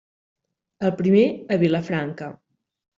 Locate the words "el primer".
0.89-1.27